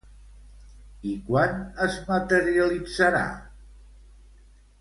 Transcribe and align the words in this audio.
I 1.09 1.11
quan 1.27 1.53
es 1.87 1.99
materialitzarà? 2.09 3.25